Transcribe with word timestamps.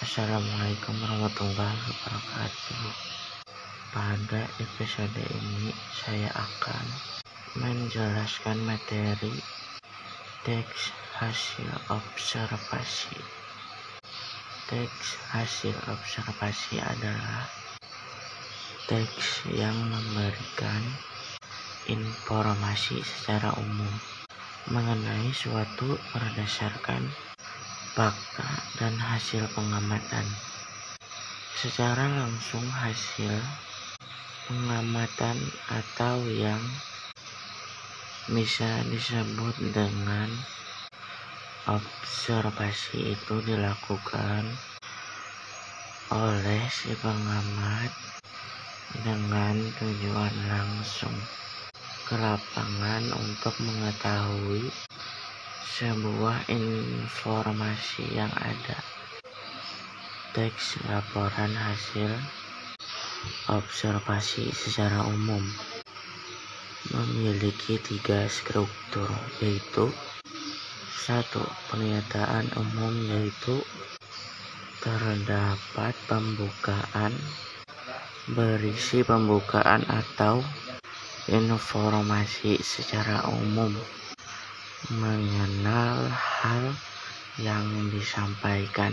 Assalamualaikum 0.00 0.96
warahmatullahi 0.96 1.76
wabarakatuh. 1.76 2.84
Pada 3.92 4.48
episode 4.56 5.20
ini 5.28 5.76
saya 5.92 6.32
akan 6.32 6.86
menjelaskan 7.60 8.64
materi 8.64 9.44
teks 10.40 10.96
hasil 11.20 11.68
observasi. 11.92 13.20
Teks 14.72 15.20
hasil 15.36 15.76
observasi 15.84 16.80
adalah 16.80 17.44
teks 18.88 19.44
yang 19.52 19.76
memberikan 19.84 20.80
informasi 21.92 23.04
secara 23.04 23.52
umum 23.52 23.92
mengenai 24.72 25.28
suatu 25.36 26.00
berdasarkan 26.16 27.04
fakta 27.94 28.46
dan 28.78 28.94
hasil 28.94 29.50
pengamatan. 29.50 30.26
Secara 31.58 32.06
langsung 32.06 32.62
hasil 32.70 33.34
pengamatan 34.46 35.36
atau 35.66 36.22
yang 36.30 36.62
bisa 38.30 38.86
disebut 38.86 39.58
dengan 39.74 40.30
observasi 41.66 43.18
itu 43.18 43.34
dilakukan 43.42 44.46
oleh 46.10 46.62
si 46.70 46.94
pengamat 46.98 47.90
dengan 49.02 49.54
tujuan 49.78 50.34
langsung 50.50 51.14
ke 52.10 52.18
lapangan 52.18 53.06
untuk 53.14 53.54
mengetahui 53.62 54.66
sebuah 55.60 56.48
informasi 56.48 58.16
yang 58.16 58.32
ada. 58.36 58.80
Teks 60.32 60.80
laporan 60.86 61.52
hasil 61.52 62.12
observasi 63.50 64.48
secara 64.54 65.04
umum 65.04 65.42
memiliki 66.90 67.76
tiga 67.82 68.24
struktur 68.30 69.10
yaitu 69.44 69.92
satu 71.00 71.44
pernyataan 71.68 72.48
umum 72.56 72.94
yaitu 73.10 73.60
terdapat 74.80 75.92
pembukaan 76.08 77.12
berisi 78.32 79.04
pembukaan 79.04 79.84
atau 79.90 80.40
informasi 81.28 82.56
secara 82.64 83.26
umum 83.28 83.76
mengenal 84.90 86.10
hal 86.10 86.74
yang 87.38 87.62
disampaikan. 87.94 88.90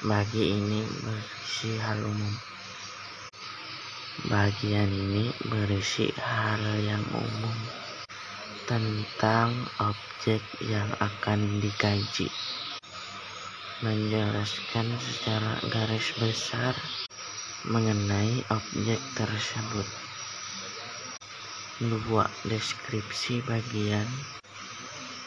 Bagi 0.00 0.56
ini 0.56 0.80
berisi 1.04 1.76
hal 1.76 2.00
umum. 2.08 2.34
Bagian 4.32 4.88
ini 4.88 5.28
berisi 5.52 6.08
hal 6.16 6.64
yang 6.80 7.04
umum 7.12 7.56
tentang 8.64 9.52
objek 9.76 10.40
yang 10.64 10.88
akan 10.96 11.60
dikaji. 11.60 12.32
Menjelaskan 13.84 14.88
secara 14.96 15.60
garis 15.68 16.16
besar 16.16 16.72
mengenai 17.66 18.46
objek 18.52 19.02
tersebut. 19.18 19.88
2. 21.82 21.90
Deskripsi 22.46 23.42
bagian 23.42 24.06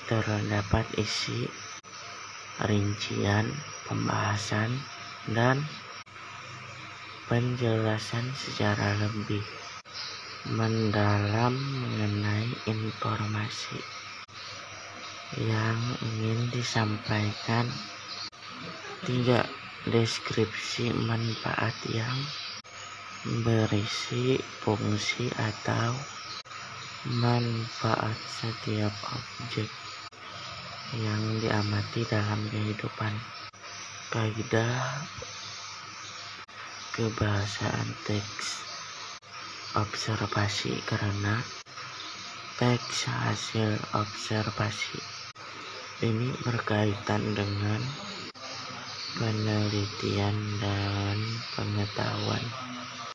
terdapat 0.07 0.83
isi, 0.99 1.47
rincian, 2.67 3.47
pembahasan, 3.87 4.75
dan 5.31 5.63
penjelasan 7.31 8.27
secara 8.35 8.99
lebih 8.99 9.43
mendalam 10.51 11.55
mengenai 11.55 12.51
informasi 12.67 13.79
yang 15.39 15.79
ingin 16.03 16.51
disampaikan. 16.51 17.71
3 19.07 19.60
deskripsi 19.89 20.93
manfaat 20.93 21.73
yang 21.89 22.17
berisi 23.41 24.37
fungsi 24.61 25.29
atau 25.33 25.97
manfaat 27.21 28.17
setiap 28.29 28.93
objek 29.09 29.69
yang 31.01 31.21
diamati 31.41 32.05
dalam 32.05 32.45
kehidupan. 32.53 33.13
Kaidah 34.11 35.07
kebahasaan 36.93 37.89
teks 38.03 38.61
observasi 39.73 40.83
karena 40.83 41.39
teks 42.59 43.07
hasil 43.07 43.79
observasi 43.95 44.99
ini 46.03 46.35
berkaitan 46.43 47.23
dengan 47.31 47.79
penelitian 49.21 50.33
dan 50.57 51.17
pengetahuan 51.53 52.41